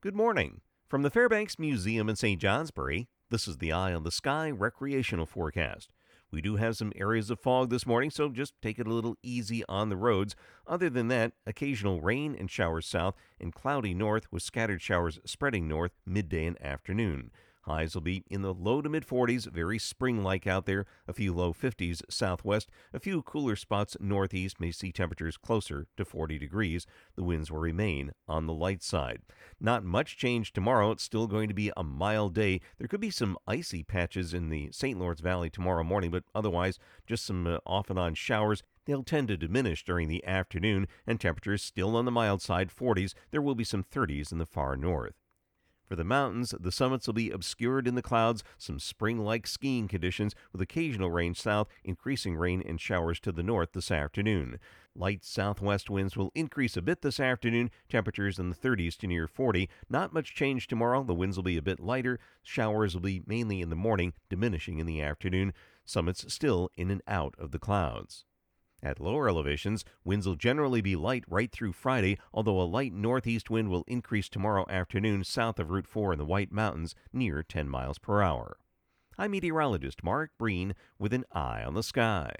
Good 0.00 0.14
morning. 0.14 0.60
From 0.86 1.02
the 1.02 1.10
Fairbanks 1.10 1.58
Museum 1.58 2.08
in 2.08 2.14
St. 2.14 2.40
Johnsbury, 2.40 3.08
this 3.30 3.48
is 3.48 3.56
the 3.56 3.72
Eye 3.72 3.92
on 3.92 4.04
the 4.04 4.12
Sky 4.12 4.48
recreational 4.48 5.26
forecast. 5.26 5.90
We 6.30 6.40
do 6.40 6.54
have 6.54 6.76
some 6.76 6.92
areas 6.94 7.30
of 7.30 7.40
fog 7.40 7.70
this 7.70 7.84
morning, 7.84 8.10
so 8.10 8.28
just 8.28 8.54
take 8.62 8.78
it 8.78 8.86
a 8.86 8.92
little 8.92 9.16
easy 9.24 9.64
on 9.68 9.88
the 9.88 9.96
roads. 9.96 10.36
Other 10.68 10.88
than 10.88 11.08
that, 11.08 11.32
occasional 11.48 12.00
rain 12.00 12.36
and 12.38 12.48
showers 12.48 12.86
south 12.86 13.16
and 13.40 13.52
cloudy 13.52 13.92
north 13.92 14.30
with 14.30 14.44
scattered 14.44 14.80
showers 14.80 15.18
spreading 15.24 15.66
north 15.66 15.98
midday 16.06 16.46
and 16.46 16.62
afternoon. 16.62 17.32
Highs 17.68 17.94
will 17.94 18.00
be 18.00 18.24
in 18.30 18.40
the 18.40 18.54
low 18.54 18.80
to 18.80 18.88
mid 18.88 19.06
40s, 19.06 19.46
very 19.52 19.78
spring 19.78 20.22
like 20.22 20.46
out 20.46 20.64
there. 20.64 20.86
A 21.06 21.12
few 21.12 21.34
low 21.34 21.52
50s 21.52 22.00
southwest. 22.08 22.70
A 22.94 22.98
few 22.98 23.20
cooler 23.20 23.56
spots 23.56 23.94
northeast 24.00 24.58
may 24.58 24.70
see 24.70 24.90
temperatures 24.90 25.36
closer 25.36 25.86
to 25.98 26.06
40 26.06 26.38
degrees. 26.38 26.86
The 27.14 27.24
winds 27.24 27.50
will 27.50 27.58
remain 27.58 28.12
on 28.26 28.46
the 28.46 28.54
light 28.54 28.82
side. 28.82 29.20
Not 29.60 29.84
much 29.84 30.16
change 30.16 30.54
tomorrow. 30.54 30.92
It's 30.92 31.02
still 31.02 31.26
going 31.26 31.48
to 31.48 31.54
be 31.54 31.70
a 31.76 31.84
mild 31.84 32.34
day. 32.34 32.62
There 32.78 32.88
could 32.88 33.02
be 33.02 33.10
some 33.10 33.36
icy 33.46 33.82
patches 33.82 34.32
in 34.32 34.48
the 34.48 34.70
St. 34.72 34.98
Lawrence 34.98 35.20
Valley 35.20 35.50
tomorrow 35.50 35.84
morning, 35.84 36.10
but 36.10 36.24
otherwise, 36.34 36.78
just 37.06 37.26
some 37.26 37.46
uh, 37.46 37.58
off 37.66 37.90
and 37.90 37.98
on 37.98 38.14
showers. 38.14 38.62
They'll 38.86 39.02
tend 39.02 39.28
to 39.28 39.36
diminish 39.36 39.84
during 39.84 40.08
the 40.08 40.24
afternoon, 40.24 40.88
and 41.06 41.20
temperatures 41.20 41.62
still 41.62 41.96
on 41.96 42.06
the 42.06 42.10
mild 42.10 42.40
side 42.40 42.70
40s. 42.70 43.12
There 43.30 43.42
will 43.42 43.54
be 43.54 43.64
some 43.64 43.84
30s 43.84 44.32
in 44.32 44.38
the 44.38 44.46
far 44.46 44.74
north. 44.74 45.12
For 45.88 45.96
the 45.96 46.04
mountains, 46.04 46.54
the 46.60 46.70
summits 46.70 47.06
will 47.06 47.14
be 47.14 47.30
obscured 47.30 47.88
in 47.88 47.94
the 47.94 48.02
clouds, 48.02 48.44
some 48.58 48.78
spring 48.78 49.18
like 49.18 49.46
skiing 49.46 49.88
conditions 49.88 50.34
with 50.52 50.60
occasional 50.60 51.10
rain 51.10 51.34
south, 51.34 51.66
increasing 51.82 52.36
rain 52.36 52.62
and 52.64 52.78
showers 52.78 53.18
to 53.20 53.32
the 53.32 53.42
north 53.42 53.72
this 53.72 53.90
afternoon. 53.90 54.58
Light 54.94 55.24
southwest 55.24 55.88
winds 55.88 56.14
will 56.14 56.30
increase 56.34 56.76
a 56.76 56.82
bit 56.82 57.00
this 57.00 57.18
afternoon, 57.18 57.70
temperatures 57.88 58.38
in 58.38 58.50
the 58.50 58.56
30s 58.56 58.98
to 58.98 59.06
near 59.06 59.26
40. 59.26 59.70
Not 59.88 60.12
much 60.12 60.34
change 60.34 60.66
tomorrow. 60.66 61.02
The 61.02 61.14
winds 61.14 61.36
will 61.36 61.44
be 61.44 61.56
a 61.56 61.62
bit 61.62 61.80
lighter. 61.80 62.18
Showers 62.42 62.92
will 62.92 63.00
be 63.00 63.22
mainly 63.26 63.62
in 63.62 63.70
the 63.70 63.76
morning, 63.76 64.12
diminishing 64.28 64.78
in 64.80 64.86
the 64.86 65.00
afternoon. 65.00 65.54
Summits 65.86 66.30
still 66.30 66.70
in 66.76 66.90
and 66.90 67.00
out 67.06 67.34
of 67.38 67.50
the 67.50 67.58
clouds. 67.58 68.26
At 68.82 69.00
lower 69.00 69.28
elevations, 69.28 69.84
winds 70.04 70.26
will 70.26 70.36
generally 70.36 70.80
be 70.80 70.94
light 70.94 71.24
right 71.28 71.50
through 71.50 71.72
Friday, 71.72 72.18
although 72.32 72.60
a 72.60 72.62
light 72.62 72.92
northeast 72.92 73.50
wind 73.50 73.70
will 73.70 73.84
increase 73.88 74.28
tomorrow 74.28 74.64
afternoon 74.68 75.24
south 75.24 75.58
of 75.58 75.70
Route 75.70 75.86
4 75.86 76.12
in 76.12 76.18
the 76.18 76.24
White 76.24 76.52
Mountains 76.52 76.94
near 77.12 77.42
10 77.42 77.68
miles 77.68 77.98
per 77.98 78.22
hour. 78.22 78.58
I'm 79.18 79.32
meteorologist 79.32 80.04
Mark 80.04 80.30
Breen 80.38 80.76
with 80.96 81.12
an 81.12 81.24
eye 81.32 81.64
on 81.64 81.74
the 81.74 81.82
sky. 81.82 82.32